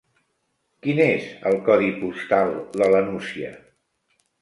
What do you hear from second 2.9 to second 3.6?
la Nucia?